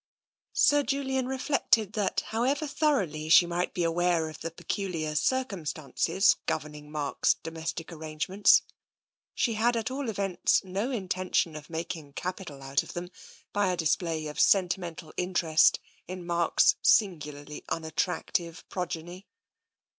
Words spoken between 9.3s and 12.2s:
she had at all events no intention of making